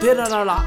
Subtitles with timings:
[0.00, 0.64] テラララ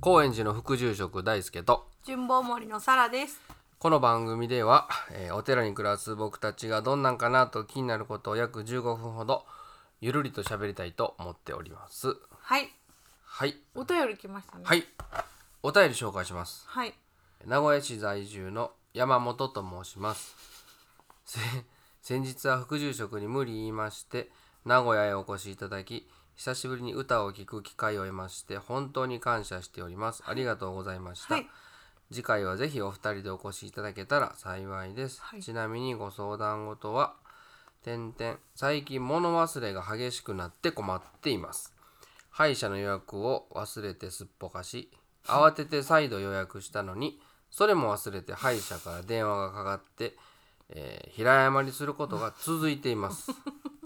[0.00, 1.86] 高円寺の副住職大輔と。
[2.02, 3.42] 純棒森のサラです。
[3.78, 9.44] この番組では、えーお寺に暮らす僕たちがどんなんかなと気になることを約15分ほど
[10.00, 12.16] ゆるりと喋りたいと思っております。
[12.40, 12.70] はい、
[13.26, 13.54] はい。
[13.74, 14.64] お便り来ましたね。
[14.64, 14.84] はい。
[15.62, 16.64] お便り紹介します。
[16.68, 16.94] はい、
[17.46, 20.34] 名古屋市在住の山本と申します。
[21.26, 21.38] せ
[22.06, 24.28] 先日は副住職に無理言いまして
[24.66, 30.22] 名古屋へお越しいただき久しぶりに歌を聴く機会を得まして本当に感謝しております。
[30.26, 31.46] ありがとうございました、はい。
[32.12, 35.42] 次回はぜひお二人でお越しいただけたら幸いです、はい。
[35.42, 37.14] ちなみにご相談事は
[37.82, 41.72] 点々最近物忘れが激しくなって困っています。
[42.28, 44.90] 歯医者の予約を忘れてすっぽかし
[45.24, 47.18] 慌てて再度予約したのに
[47.50, 50.12] それも忘れて歯医者から電話がかかって、
[50.70, 53.30] えー平謝りすることが続いています。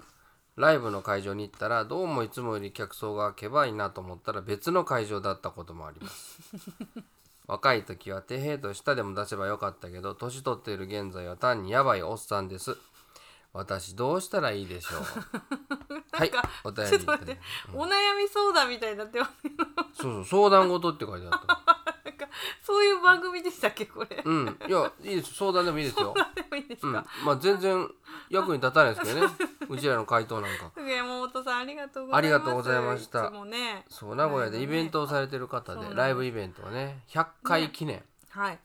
[0.57, 6.41] ライブの会場に行ったらどうもいつもより客層がけばいなと思ったら別の会場だったこともあります。
[7.47, 12.77] 若い時は手平と舌でも出せばよかったけど年取っている現在は単にやばいおっさんです。
[13.53, 15.03] 私どうしたらいいでしょう。
[16.13, 16.33] はい
[16.65, 17.41] お便ちょりっと待って、
[17.73, 20.03] お悩み相談みたいになってます。
[20.03, 21.98] そうそう相談事って書いてあった
[22.63, 24.23] そういう番組でしたっけこれ。
[24.25, 24.59] うん。
[24.67, 25.35] いやいいです。
[25.35, 26.15] 相談でもいいですよ。
[26.35, 26.93] でもいいですうん。
[26.93, 27.07] か。
[27.25, 27.89] まあ全然
[28.31, 29.35] 役に立たないですけどね。
[29.69, 30.73] うちらの回答なんか。
[30.81, 32.17] 山本さんありがとうございます。
[32.17, 33.31] ありがとうございました。
[33.31, 33.85] ね。
[33.89, 35.97] そう名古屋でイベントをされてる方でそうなんです。
[35.99, 38.59] ライブイベントをね100回記念、はい。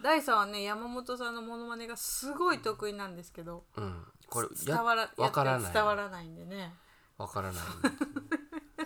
[0.00, 4.06] 大さんはね山本さんのモノマネがすごい得意なんですけど、うん。
[4.28, 5.72] これ伝わらわからない。
[5.72, 6.74] 伝わらないんでね。
[7.16, 7.62] わからない。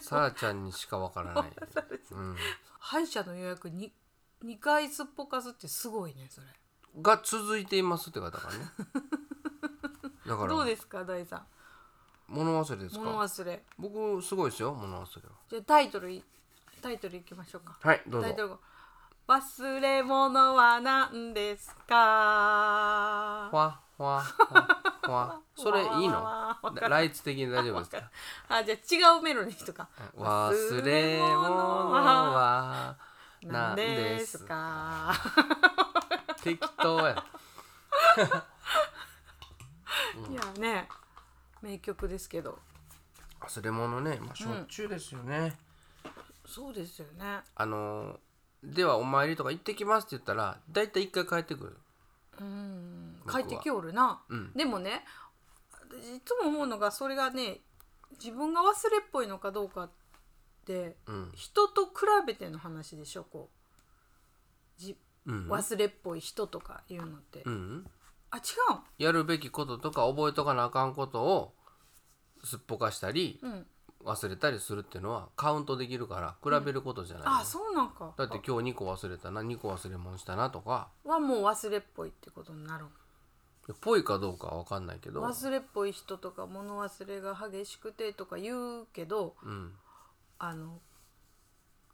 [0.03, 1.53] さらちゃんにしかわからない、
[2.11, 2.37] うん、
[2.81, 3.93] 歯医者の予約に
[4.43, 6.47] 二回すっぽかすってすごいねそれ。
[7.01, 8.57] が続いていますって方がね。
[10.27, 10.49] だから。
[10.49, 11.47] どうですか大さん。
[12.29, 13.65] 物忘れです物か忘れ。
[13.79, 15.35] 僕すごいですよ物忘れは。
[15.49, 16.25] じゃあタイトルい
[16.81, 17.77] タイトルいきましょうか。
[17.81, 18.27] はいどうぞ。
[18.29, 18.49] タイトル。
[18.51, 18.59] が
[19.29, 23.49] 忘れ物は何ですか？
[23.51, 26.57] ふわふわふわ それいいの？
[26.89, 28.11] ライツ的に大丈夫ですか？
[28.49, 29.89] あじゃあ違うメロディーとか。
[30.17, 32.97] 忘れ物は
[33.45, 35.15] 何何でですすか。
[36.43, 37.25] 適当や。
[40.31, 40.89] いやね
[41.61, 42.59] 名曲ですけど。
[43.41, 45.57] 忘れ物ね、まあ、しょっちゅうですよね、
[46.47, 47.41] そうですよね。
[47.55, 48.21] あの
[48.63, 51.77] ではお参りとか行ってきますって言ったら大体一回帰ってくる。
[52.41, 53.21] うん。
[53.29, 54.53] 帰ってきおるな、うん。
[54.53, 55.05] でもね
[55.73, 57.61] 私いつも思うのがそれがね
[58.13, 60.02] 自分が忘れっぽいのかどうかって
[61.07, 61.33] うん。
[61.35, 61.93] 人と比
[62.27, 63.51] べての話でしょこ
[64.79, 64.81] う。
[64.81, 64.97] じ
[65.27, 65.49] うん。
[65.49, 67.87] 忘れっぽい人とかいうのって、うん。
[68.31, 68.43] あ違う
[68.99, 71.55] やるべきこととか覚えとかなあかんことを
[72.45, 73.67] すっぽかしたりうん。
[74.05, 77.25] 忘れたりするっていうのはカウントできるから比べることじゃない。
[77.25, 78.15] の、あそうなんか。
[78.17, 80.89] だって今日2個忘れたな2個忘れ物したなとか。
[81.05, 82.87] はもう忘れっぽいってことになる。
[83.81, 89.73] ぽいかどうかは分かんないけど、忘れっぽい人とか物忘れが激しくてとか言うけどうん、
[90.39, 90.81] あの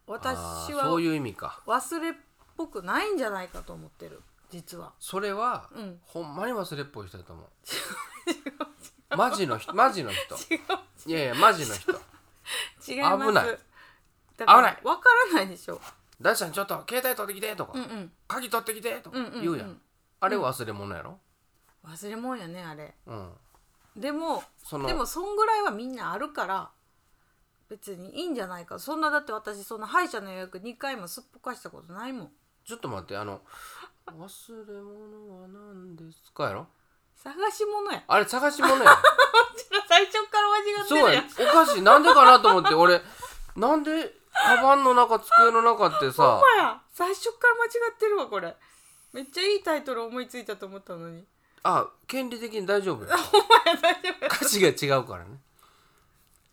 [0.07, 1.63] あ私ーはそういう意味か。
[1.67, 2.15] 忘れっ
[2.57, 4.23] ぽくないんじゃないかと思ってる。
[4.51, 4.93] 実は。
[4.99, 6.01] それは、うん。
[6.07, 7.43] ほんまに忘れっぽい人だと思
[9.13, 9.17] う。
[9.17, 10.37] マジの人マジの人。
[11.07, 11.93] いやいやマジの人。
[12.87, 13.27] 違います。
[13.29, 13.59] 危ない。
[14.39, 14.81] 危ない。
[14.83, 15.81] 分からないでしょ。
[16.21, 18.13] 大ちゃんちょっと携帯取ってきてとか、うんうん。
[18.27, 19.81] 鍵取ってきてとかうんうんうん言うやん,、
[20.21, 21.19] あれ忘れ物やろ？
[21.85, 22.95] 忘れ物やねあれ。
[23.07, 23.33] うん。
[23.97, 24.43] でも
[24.87, 26.71] でもそんぐらいはみんなあるから
[27.69, 28.79] 別にいいんじゃないか。
[28.79, 32.31] そんなだって私そんな歯医者の予約2回もすっぽかしたことないもん。
[32.65, 33.41] ちょっと待ってあの
[34.07, 36.67] 忘れ物は何ですかやろ？
[37.17, 38.03] 探し物や。
[38.09, 38.91] あれ探し物や。
[39.89, 41.83] 最初から間違ってそうやおかしい。
[41.83, 43.03] なんでかなと思って俺
[43.57, 46.23] なんでカバンの中机の中ってさ。
[46.23, 46.81] ほんまや。
[46.93, 48.57] 最初から間違ってるわこれ。
[49.13, 51.27] めっちゃいいタイトル思いついたと思ったのに。
[51.65, 54.29] あ権利的に大丈夫よ ほんまや大丈夫や。
[54.29, 55.41] 歌詞が違うからね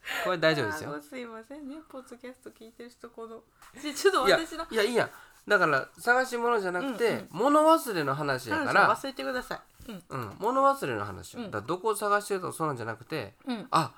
[0.24, 1.02] これ大丈夫ですよ。
[1.02, 1.78] すいませんね。
[1.90, 3.44] ポッドキャスト聞いてる人この。
[3.82, 4.66] ちちょっと私の。
[4.70, 5.10] いやいいや。
[5.48, 8.96] だから探し物じゃなくて、物忘れの話やから。
[8.96, 9.56] 忘れてくださ
[9.88, 9.92] い。
[9.92, 10.04] うん。
[10.10, 11.52] うん、物忘れの話よ、うん。
[11.52, 13.68] だどこを探してるとかそうなんじゃなくてうん。
[13.72, 13.94] あ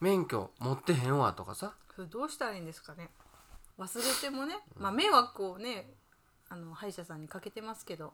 [0.00, 1.74] 免許持ってへんわとかさ。
[1.94, 3.10] それどうしたらいいんですかね。
[3.78, 4.58] 忘れてもね。
[4.76, 5.94] まあ迷惑をね
[6.48, 8.12] あの歯医者さんにかけてますけど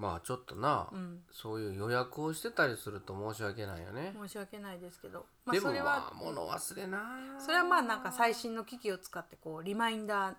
[0.00, 1.20] まあちょっとな、うん。
[1.30, 7.02] そういう予約をしてたりすると申し訳ないよね、申し訳ないですけど、まあ、それはまあ物忘れな
[7.38, 10.34] それはまあなんか最新の機器を使ってこうリマインダー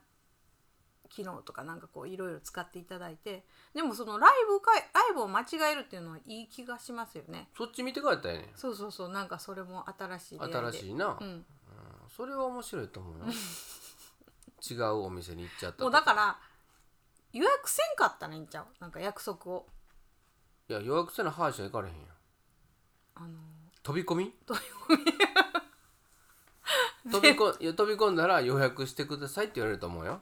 [1.09, 3.43] 機能とかなんかこういろいろ使っていただいて
[3.75, 4.79] でもそのライブかラ
[5.11, 7.49] イブを間違えるっていうのはいい気がしますよね。
[7.55, 8.49] そっち見て帰ったよね。
[8.55, 9.09] そうそうそう。
[9.09, 11.45] なんかそれも新しい新しいな、うん、
[12.17, 13.25] それは面白いと思うよ。
[14.67, 16.39] 違うお店に行っちゃったもうだから
[17.33, 18.65] 予約せんかったらいいんちゃう？
[18.79, 19.67] なんか約束を。
[20.69, 22.05] いや予約せな歯医者行かれへんやん。
[23.15, 23.27] あの
[23.83, 24.33] 飛び込み？
[24.45, 24.59] 飛
[27.11, 30.21] 飛びこいや飛び込んだら予約してくださいって言われると思うよ。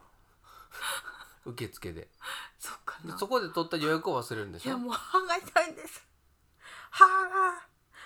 [1.46, 2.08] 受付で。
[2.58, 3.14] そっかな。
[3.14, 4.70] でそこで取った予約を忘れるんでしょ？
[4.70, 6.06] いやもう歯が痛いんです。
[6.92, 7.10] 歯が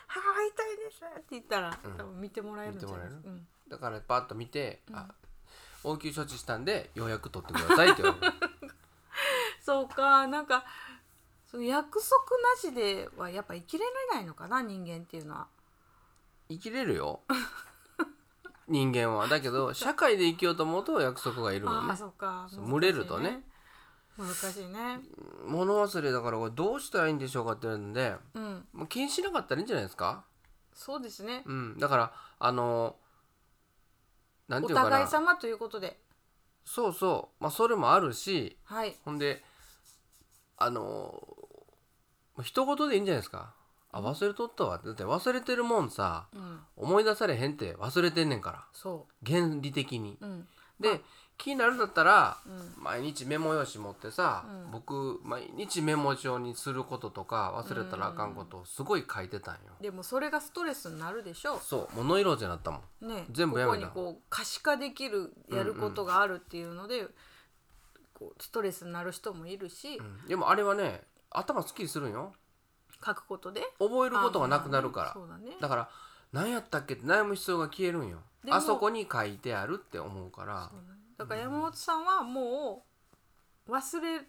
[0.07, 3.47] 歯が痛いですって言ったら、多分見てもらえるんじゃないです見てもうん。
[3.69, 5.07] だからパッと見て、あ
[5.83, 8.33] 応急処置したんで予約取ってくださいって言われる
[9.63, 10.65] そうかなんか
[11.49, 12.09] その約束
[12.41, 15.47] なしではやっぱ生きれないのかな人間っていうのは。
[16.49, 17.21] 生きれるよ。
[18.67, 19.27] 人間は。
[19.27, 21.89] だけど社会で生きようと思うと約束がいるもんね。
[21.91, 22.49] ああそうか。
[22.51, 23.43] 群れるとね。
[24.17, 24.99] 難しいね。
[25.45, 28.67] 物忘れだからこれどうしたらいいんでしょうかって言われるんでうん。
[28.73, 30.25] もう気にしなかったらいいんじゃないですか？
[30.73, 31.43] そうですね。
[31.45, 31.77] うん。
[31.77, 32.97] だからあの
[34.47, 34.89] なんおていうかな。
[34.89, 36.01] 互い様ということで。
[36.65, 37.43] そうそう。
[37.43, 38.97] まあそれもあるしはい。
[39.05, 39.43] ほんで
[40.57, 41.27] あの
[42.35, 43.53] まあ一言でいいんじゃないですか。
[43.91, 44.81] あ忘れとったわ。
[44.83, 46.59] だって忘れてるもんさうん。
[46.75, 48.63] 思い出されへんって忘れてんねんから。
[48.73, 50.17] そ原理的に。
[50.19, 50.47] ううん。
[50.79, 51.01] で
[51.35, 52.83] 気になるんだったら、うん。
[52.83, 54.71] 毎日メモ用紙持ってさ、うん。
[54.71, 61.59] 僕毎日メモ帳にすることとか忘れたらあかんことをすごい書いてたんよ、でもそれがストレスになるでしょ。
[61.59, 61.97] そう。
[61.97, 62.81] 物色じゃなったもん。
[63.01, 67.07] うね全部やめたここにこう可視化できるやることがあるっていうので、
[68.23, 70.27] こうストレスになる人もいるし、うん。
[70.27, 72.33] でもあれはね頭すっきりするんよ。
[73.05, 73.61] 書くことで。
[73.79, 75.13] 覚えることがなくなるから。
[75.13, 75.57] そうだね。
[75.59, 75.89] だから
[76.31, 76.93] 何やったっけ？
[76.93, 78.19] って悩む必要が消えるんよ。
[78.43, 80.69] でもあそこに書いてあるって思うから。
[80.71, 80.99] そうだね。
[81.17, 82.85] だから山本さんはも
[83.67, 84.21] う忘れ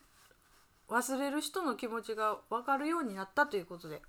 [0.88, 4.02] 忘れる人の気持ちが分かるようになったということで、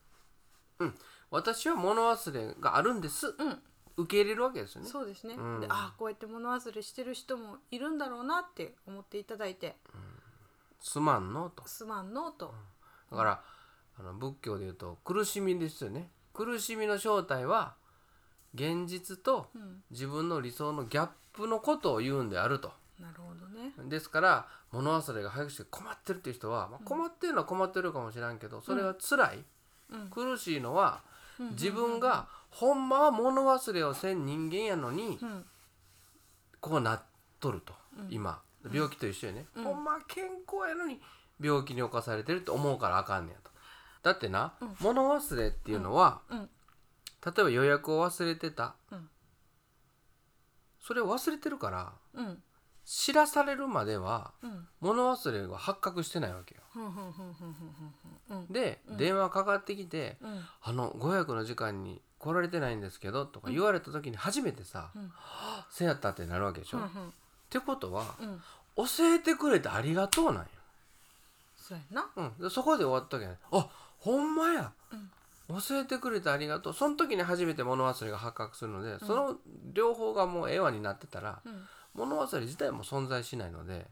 [1.32, 3.58] 私は物忘れがあるんです、うん、
[3.98, 4.88] 受け入れるわけですよね。
[4.88, 5.60] そうですね、うん。
[5.62, 9.76] であこうやって物忘れしてる人もいるんだろうなって思っていただいて。
[10.80, 11.68] すまんのと。
[11.68, 12.54] すまんのと、
[13.10, 13.44] だから
[14.00, 16.10] あの仏教で言うと苦しみですよね。
[16.34, 17.76] 苦しみの正体は
[18.54, 22.72] 現実とうん、自分の理想のギャップのことを言うんであると。
[23.00, 23.74] なるほどね。
[23.90, 29.46] ですから物忘れが激しくて困ってるっていう人は、まあ、困ってるのは困ってるかもしれんけどそれは辛い、
[29.92, 30.10] うん。
[30.10, 31.02] 苦しいのは
[31.40, 31.50] うん。
[31.52, 35.46] 自分がほんまは物忘れをせん人間やのにうん。
[36.62, 37.02] こうなっ
[37.40, 38.08] とると、うん。
[38.10, 38.42] 今。
[38.74, 39.64] 病気と一緒やね、うん。
[39.66, 41.00] ほんまは健康やのに
[41.40, 43.52] 病気に侵されてるって思うからあかんねやと。
[44.04, 44.76] だってな、うん。
[44.80, 46.50] 物忘れっていうのは、うん。
[47.26, 49.10] 例えば予約を忘れてた、うん。
[50.80, 52.42] それを忘れてるからうん。
[52.86, 54.68] 知らされるまではうん。
[54.80, 56.62] 物忘れが発覚してないわけよ。
[56.72, 57.74] ふんふんふんふんふん
[58.30, 58.54] ふんふん。
[58.54, 58.98] で、うん。
[58.98, 65.12] 電話かかってきてうん「あのご予約の時間に来られてないんですけど」とか言われた時に初めてさうん
[65.70, 67.14] 「せやった」ってなるわけでしょ、っうんうん。
[67.50, 68.42] てことはうん。
[68.78, 70.50] 教えてくれてありがとうなんよ、
[71.56, 72.10] そうやな。
[72.16, 73.70] うん、でそこで終わったわけねあ
[74.00, 74.74] ほんまや、
[75.48, 76.74] 教えてくれてありがとう。
[76.74, 79.38] その時に初めて物忘れが発覚するので、その
[79.72, 81.68] 両方がもうええわになってたら、うん。
[81.94, 83.88] 物忘れ自体も存在しないので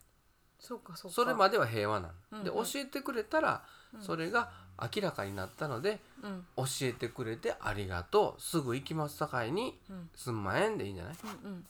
[0.60, 3.64] そうかそうかそれまでは平和なの、うんで教えてくれたら
[4.02, 4.52] それが
[4.82, 6.46] 明らかになったので、うん。
[6.58, 8.42] 教えてくれてありがとう。
[8.42, 10.10] すぐ行きますさかいにうん。
[10.16, 11.56] すんまえんでいいんじゃない、うんうん。
[11.56, 11.66] うん、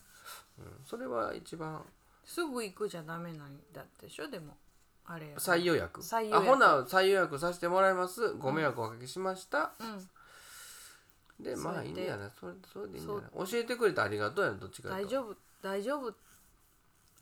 [0.86, 1.82] それは一番。
[2.24, 4.28] すぐ行くじゃダメなんだってでしょ？
[4.28, 4.56] でも
[5.04, 5.34] あれ。
[5.36, 8.32] 再予約再予約あほな再予約させてもらいます。
[8.34, 11.44] ご迷惑おかけしました、うん。
[11.44, 12.30] でまあいいんそうやってじゃない？
[12.40, 13.46] それそれでいいんじゃない？
[13.46, 15.36] 教えてくれてありがとうやろどっちか大丈夫。
[15.62, 16.14] 大丈夫。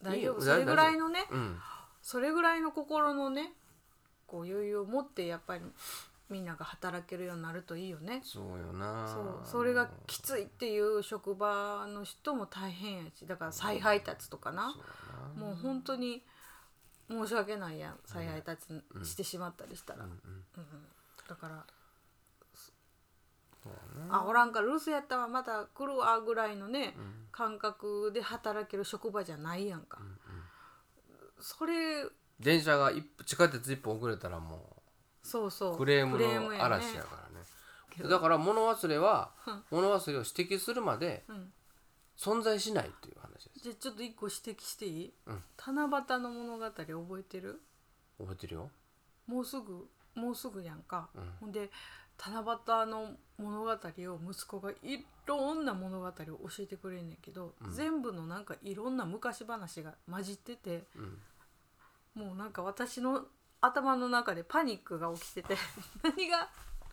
[0.03, 0.41] 大丈夫。
[0.41, 1.59] それぐらいのねうん。
[2.01, 3.53] それぐらいの心のね
[4.33, 5.61] こう余裕を持ってやっぱり
[6.31, 8.23] みんなが働けるようになるといいよね。
[8.25, 9.07] そうよな。
[9.07, 14.75] そうそれがきついっていう職場の人も大変やしだから再配達とかな。
[15.37, 16.25] もう本当に
[17.11, 18.69] 申し訳ないやん再配達
[19.05, 20.17] してしまったりしたら、うんうん。
[20.17, 20.65] うん
[21.29, 21.67] だから
[24.09, 27.12] あおらんから留守やったわまた来るわぐらいのね、うん。
[27.31, 30.17] 感覚で働ける職場じゃないやんか、うんうん。
[31.39, 32.07] それ
[32.43, 34.83] 電車が一地下鉄一本遅れたらも
[35.23, 35.75] そうそう。
[35.75, 38.09] うクレームの嵐やからね。
[38.11, 39.33] だから物忘れは
[39.71, 41.53] 物忘れを指摘するまでうん、
[42.17, 43.61] 存在しないっていう話です。
[43.63, 45.43] じゃあちょっと一個指摘していい、うん。
[45.57, 46.87] 七夕の物語覚
[47.21, 47.61] えてる？
[48.19, 48.71] 覚えてるよ。
[49.27, 51.23] もうすぐもうすぐやんか、うん。
[51.41, 51.71] ほんで
[52.19, 56.25] 七夕の物語を息子がいろんな物語を教
[56.61, 57.73] えてくれんねんけど、うん。
[57.73, 61.19] 全部のなんかいろんな昔話が混じっててうん
[62.14, 63.23] もうなんか私の
[63.61, 65.57] 頭の中でパニックが起きてて
[66.02, 66.49] 何が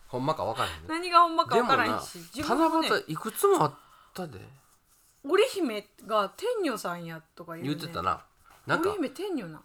[0.06, 0.88] ほんまか分からへんね。
[0.88, 3.74] 何がほんまか分からへんなし自分もね七夕いくつもあっ
[4.14, 4.40] たで。
[5.22, 8.24] 織姫が天女さんやとか言う、ね、言ってたな。
[8.66, 9.62] なんか織姫天女な。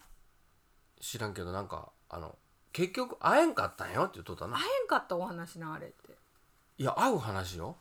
[1.02, 2.38] 知らんけどなんかあの
[2.74, 4.58] 結局会えんかったんよって言っとったな。
[4.58, 6.18] 会えんかったお話なあれって。
[6.78, 7.78] いや会う話よ。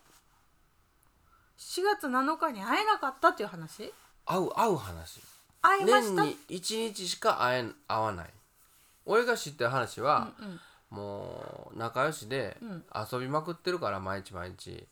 [1.59, 3.93] 4月7日に会えなかったっていう話？
[4.25, 5.21] 会う会う話
[5.64, 6.25] 会えました？
[6.25, 8.30] 年に1日しか会えん会わない。
[9.06, 10.61] 俺が知ってる話は、うんうん。
[10.90, 14.87] もう仲良しでうん遊びまくってるから毎日毎日。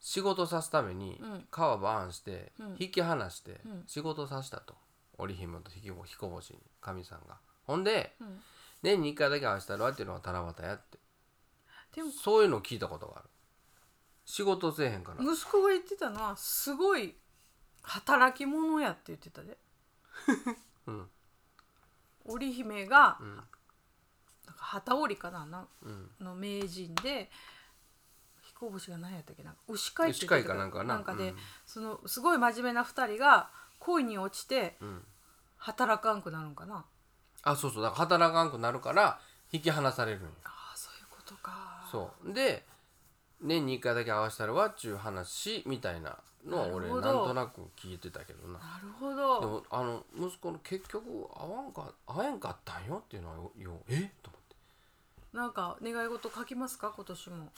[0.00, 1.44] 仕事さすためにうん。
[1.50, 2.76] 川バーンしてうん。
[2.78, 3.84] 引き離してうん。
[3.86, 4.74] 仕事させたと。
[5.18, 7.36] 織姫と彦彦星に神さんが。
[7.66, 8.40] ほんでうん。
[8.82, 10.98] 年に1回だけ会わせたるわっていうのが七夕やって。
[11.94, 13.28] でもそういうのを聞いたことがある。
[14.24, 15.22] 仕事せえへんから。
[15.24, 17.14] 息子が言ってたのはすごい
[17.82, 19.58] 働き者やって言ってたで
[20.86, 21.10] うん。
[22.24, 23.36] 織姫がうん。
[23.36, 26.10] なんか旗織りかななうん。
[26.20, 27.30] の名人で
[28.42, 30.94] 彦星が何やったっけな牛飼いって牛飼いかなんかな。
[30.94, 31.36] なんかで、うん。
[31.66, 35.04] そのすごい真面目な2人が恋に落ちてうん。
[35.56, 36.84] 働かんくなるんかな。
[37.42, 37.82] あそうそう。
[37.82, 39.18] だから働かんくなるから
[39.52, 41.86] 引き離されるんよああそういうことか。
[41.90, 42.32] そう。
[42.32, 42.64] で
[43.42, 48.58] 年に1回だけ会わせたらわっちゅう話みたいなのは俺なんとなく聞いてたけどな。
[48.58, 51.04] なるほでどもあの息子の結局
[51.34, 54.10] 会わんか会えんかったんよっていうのはよよえ？
[54.22, 54.56] と思って。
[55.32, 56.92] なんか願い事書きますか？
[56.94, 57.52] 今年も。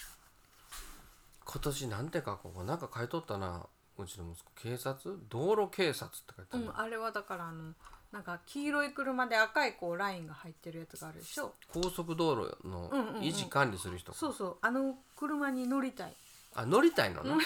[1.44, 3.66] 今年なんて書こうかなんか書いとったな
[3.98, 4.50] うちの息子。
[4.62, 5.18] 警察？
[5.28, 7.72] 道路警察って書いてある、うんあれはだからあの
[8.12, 11.54] なんか黄色い車で赤いこうラインが入ってるやつがあるでしょ？
[11.72, 12.90] 高速道路の
[13.20, 14.56] 維持管理する人か、そうそう。
[14.60, 16.14] あの車に乗りたい。
[16.54, 17.36] あ乗りたいのな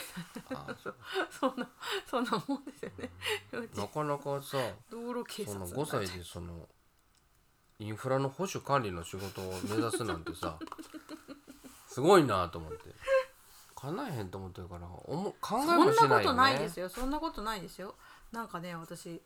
[0.51, 0.77] あ。
[1.31, 1.69] そんな
[2.11, 3.11] そんなもんですよね。
[3.53, 4.59] うちなかなかさ
[4.91, 6.69] 道路警その察になっちゃう5歳でその
[7.79, 10.59] インフラの保守管理の仕事を目指すなんてさ
[11.87, 12.79] すごいなと思って。
[13.77, 16.25] かなえへんと思ってるからおも考えそんなもしないよね。
[16.25, 16.89] ことないですよ。
[16.89, 17.95] そんなことないですよ。
[18.33, 19.23] なんかね私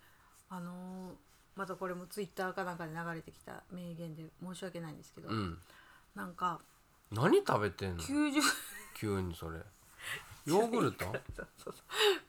[0.51, 1.15] あのー
[1.61, 5.59] またこれもツイッターかなんかで流れてきた名言で申し訳ないんですけど、うん。
[6.15, 6.59] なんか
[7.13, 8.41] 何食べてんの？90
[8.99, 9.59] 急にそれ。
[10.47, 11.05] ヨーグルト？
[11.63, 11.75] そう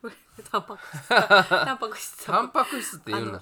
[0.04, 0.12] そう
[0.52, 1.08] タンパク質。
[1.08, 2.26] タンパク質。
[2.26, 3.42] タンパク質って言うな。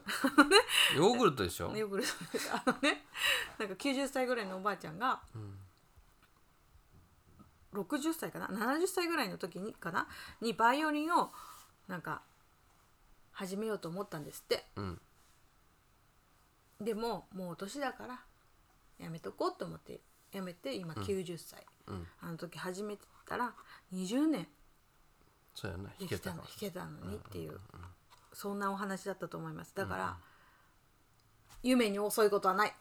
[0.95, 2.09] ヨーグルトでしょ、ヨーグルト
[2.53, 3.07] あのね。
[3.57, 5.59] なんか90歳ぐらいのおばあちゃんがうん。
[7.73, 10.07] 60歳かな？70歳ぐらいの時にかな？
[10.39, 11.33] にバイオリンを
[11.87, 12.21] なんか
[13.31, 14.67] 始めようと思ったんですって。
[14.75, 15.01] うん
[16.81, 18.19] でももう年だから
[18.99, 19.99] やめとこうと思って
[20.31, 22.07] やめて今90歳、うん。
[22.21, 23.53] あの時始めてたら
[23.93, 24.47] 20年。
[25.55, 26.37] そうやなで弾けたの。
[26.37, 27.59] 弾けたのにっていう
[28.33, 29.75] そんなお話だったと思います。
[29.75, 30.17] だから、
[31.63, 32.73] 夢に遅いことはない。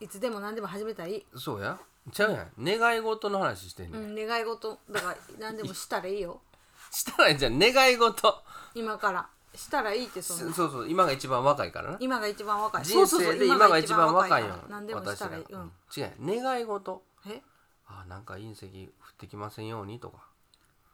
[0.00, 1.78] いつでも何でも始めたらいい、そうや。
[2.12, 2.50] ちゃうやん。
[2.58, 4.78] 願い事の話してんね、うんん、願い事。
[4.90, 6.40] だから何でもしたらいいよ。
[6.92, 8.44] したらじゃあ願い事。
[8.74, 10.52] 今からしたらいいってそんな。
[10.54, 11.96] そうそう今が一番若いからな。
[12.00, 12.84] 今が一番若い。
[12.84, 17.02] 人生で今が一番若いよから何でもしたらいい、私がうん、違う願い事。
[17.26, 17.42] え？
[17.86, 20.18] あなんか隕石降ってきませんようにとか。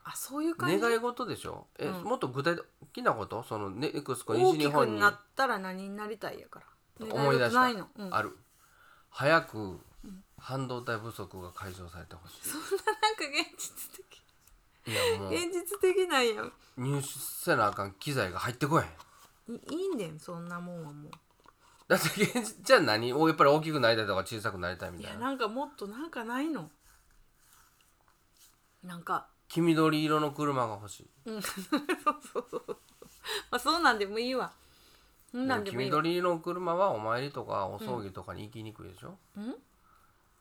[0.05, 0.79] あそういう感じ？
[0.79, 1.67] 願い事でしょ？
[1.79, 2.05] え、うん。
[2.05, 2.57] もっと具体
[2.95, 3.43] 的なこと？
[3.43, 5.01] そのネクスコ大きく西日本に。
[5.01, 6.61] なったら何になりたいやか
[6.99, 7.07] ら。
[7.15, 7.61] 思い出した。
[7.61, 8.37] 願事ないの、うん、ある。
[9.11, 9.81] 早く
[10.39, 14.21] 半導体不足が解消されてほしそんななんか現実的
[14.87, 15.33] いいやもう。
[15.33, 16.45] 現実的なんや。
[16.77, 19.55] 入手せなあかん機材が入ってこへん。
[19.55, 21.11] いいいんでんそんなもんはも
[21.89, 23.13] だって現実じゃあ何？
[23.13, 26.69] おやっぱり大きくなりたいとか小さくなりたいみういたいなやなんかもっとなんかないの。
[28.83, 29.29] なんか。
[29.49, 31.11] 黄緑色の車が欲しい。
[31.27, 31.43] うん。
[31.43, 31.55] そう
[32.33, 32.77] そうそう
[33.51, 34.53] まあそうなんでもいいわ。
[35.31, 35.97] そんなんで黄もいいわ。
[35.99, 39.55] 緑色の車はお参りとかお葬儀とかに行きにくいでしょ、うん？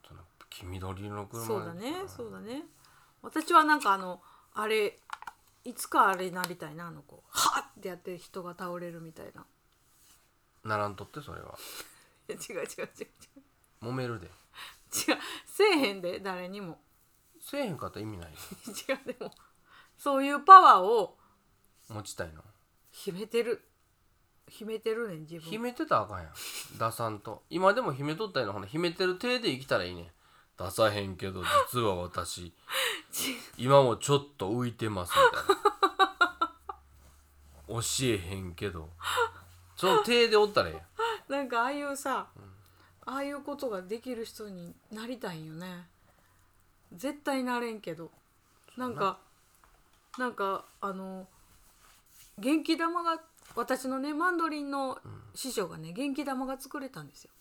[0.07, 1.45] その黄緑色の車。
[1.45, 2.63] そうだねそうだね。
[3.21, 4.19] 私はなんかあの
[4.55, 4.97] あれ
[5.65, 7.23] いつかあれなりたいなあの子。
[7.29, 9.45] はっってやって人が倒れるみたいな。
[10.63, 11.57] ならんとってそれは。
[12.29, 13.03] いや違う違う違う違
[13.83, 13.85] う。
[13.85, 14.27] 揉めるで。
[14.27, 14.31] 違う
[15.45, 16.79] せえへんで誰にも。
[17.41, 18.37] せえへんかったら意味ないよ。
[18.89, 19.31] 違うでも。
[19.97, 21.17] そういうパワーを。
[21.89, 22.43] 持ちたいの。
[22.91, 23.67] 秘めてる。
[24.47, 25.41] 秘めてるねん自分。
[25.41, 26.33] 秘めてたらあかんやん。
[26.77, 27.43] 出さんと。
[27.49, 28.67] 今でも秘めとったようなほな。
[28.67, 30.11] 秘めてる体で生きたらいいねん
[30.57, 32.53] 出さへんけど実は私
[33.57, 35.65] 今もちょっと浮いてますみたいな。
[37.67, 38.89] 教えへんけど。
[39.75, 40.85] その体でおったらええやん。
[41.31, 42.27] なんかああいうさ、
[43.05, 45.87] ああいうことができる人になりたいんよね。
[46.93, 48.11] 絶対なれんけど。
[48.77, 48.87] な。
[48.87, 49.17] んか
[50.17, 51.27] なんかあの
[52.37, 53.21] 元気玉が
[53.55, 54.97] 私のねマンドリンの
[55.33, 57.31] 師匠がね元気玉が作れたんですよ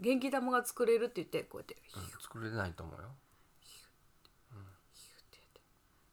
[0.00, 1.76] 元気玉が作れるって言ってこうやって。
[1.86, 3.08] ヒュッうん作れないと思うよ。
[5.30, 5.60] てやって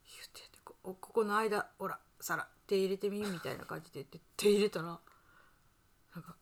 [0.03, 6.35] ヒュッてやってこここの間ほら皿手入れてみみたいな感じで言って 手入れたらなんか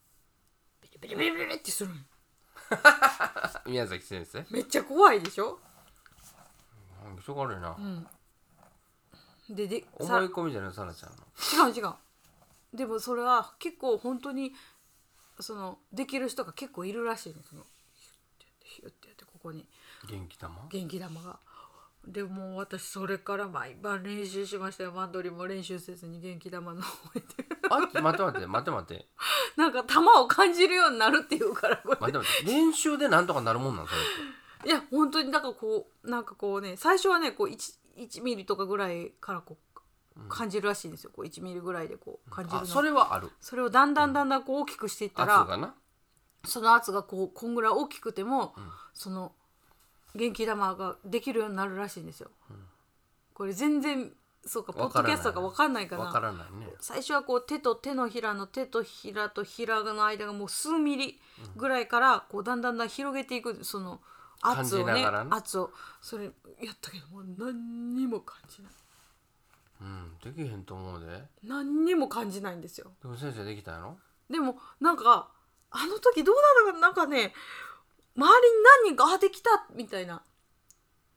[0.82, 2.06] ビリビリビリビリってするん
[3.68, 4.46] 宮崎先生？
[4.50, 5.60] めっちゃ怖いでしょ？
[7.06, 7.58] うんしょうがな。
[7.58, 8.10] いな、
[9.50, 10.74] でで思さい込みじゃない？
[10.74, 11.70] さらちゃんの。
[11.70, 11.94] 違う違う。
[12.74, 14.54] でもそれは結構本当に
[15.40, 17.64] そのできる人が結構いるらしいのその
[17.94, 19.66] ヒュッてやってヒュッてやってここに。
[20.10, 21.40] 元気玉元気玉が。
[22.08, 24.92] でもう私それから毎晩練習しましたよ。
[24.92, 27.22] マンドリンも練習せずに元気玉の方へ。
[27.22, 29.08] てあ待って待って待って待って。
[29.58, 31.98] なんか玉を感じるようになるっていうからこれ。
[32.00, 32.52] 待って待って。
[32.52, 34.04] 練習でなんとかなるもんなんそれっ
[34.64, 34.70] て。
[34.70, 39.75] いや本当になんかこうなんかこうね最初はねこう 1, 1ミリとかぐらいからこう
[40.30, 42.64] 感じるらしいんですよ、こう1ミリぐらいでこう感じるの。
[42.64, 43.30] あそれはある。
[43.42, 45.76] それをだんだんだんだんこう大きくしていったら、圧がな
[46.46, 48.56] その圧がこうこんぐらい大きくても、
[48.94, 49.34] その
[50.16, 52.30] 元気玉ができるようになるらしいんですよ。
[53.34, 54.14] これ全然
[54.46, 56.70] そうかポッドキャストが分かんないかなわからないね。
[56.80, 61.20] 最初はこう手と手のひらの手とひらとひらの間がもう数ミリ
[61.58, 64.00] ぐらいからこうだんだんだん広げていくその
[64.42, 65.30] 圧をね感じながらね。
[65.34, 66.32] 圧をそれや
[66.72, 68.72] ったけどもう何にも感じない
[69.82, 71.24] うんできへんと思うで。
[71.44, 72.92] 何にも感じないんですよ。
[73.02, 73.98] でも先生できたやろ？
[74.30, 75.30] でもなんか
[75.72, 77.34] あの時どうなのかなんかね
[78.16, 80.22] 周りに何人かあできたみたいな。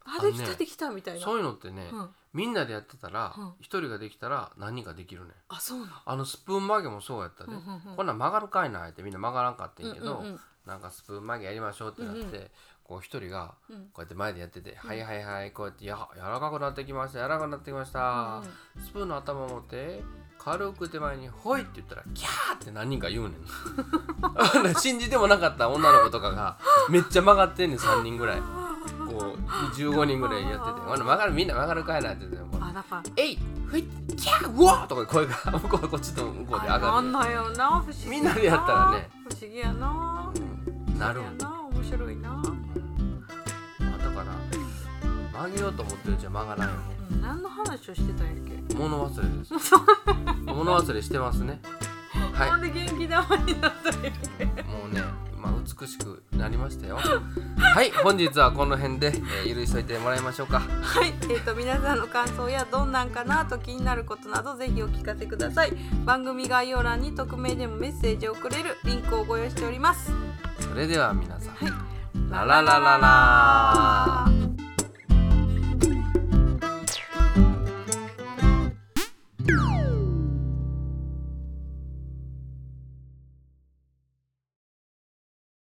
[0.04, 1.24] あできあのねたできたみたいな。
[1.24, 2.08] そういうのってね、うん。
[2.32, 3.52] みんなでやってたらうん。
[3.60, 5.92] 一、人ができたら何人かできるねあそうなの。
[6.04, 7.96] あのスプーン曲げもそうやったで、うんうんうん。
[7.96, 10.40] こんなん曲がるかいなってみんな曲がらんかってんけど、うんうんうん。
[10.66, 12.50] なんかスプーン曲げやりましょうってなって、うんう
[12.88, 13.76] こう一人がうん。
[13.92, 18.42] こうやって前でやってて「はいはいはいこうやってや柔らかくなってきました柔らかくなってきました、
[18.82, 20.02] スプーンの頭持って
[20.38, 24.74] 軽く手前に「ほい」って言ったら「キャー!」って何人か言うねん。
[24.80, 28.40] 信じてもなかった女の子とかがめっちゃ曲がってんねん3人ぐらい。
[28.40, 33.02] こう15人ぐらいやってて「ほな曲がるみんな曲がるかいな」って言っててあだから。
[33.16, 33.82] えいふい
[34.16, 39.10] キャーうわーとか声が向こうこっちと向こうで上あがるみんなでやったらね。
[39.28, 40.32] 不思議やな。
[40.98, 41.57] なる不思
[45.38, 46.80] 曲げようと思ってるうちは曲がらんよね。
[47.12, 48.36] うん、何の話をしてたんやっ
[48.68, 49.54] け、物忘れです。
[50.44, 51.60] 物忘れしてますね。
[52.32, 52.50] はい。
[52.50, 54.44] なんで元気玉になったんやっけ？
[54.44, 55.02] もうね
[55.36, 56.98] 今美しくなりましたよ。
[57.56, 59.12] はい本日はこの辺で、
[59.44, 60.58] えー、許しといてもらいましょうか。
[60.58, 65.72] はい、えー、と皆さんの感想やどんなんかなと気になることなどぜひお聞かせください。
[66.04, 70.10] 番組概要欄に匿名でもメッセージを送れるリンクをご用意しております。
[70.58, 71.72] それでは皆さん、はい。
[72.30, 74.37] ラララララ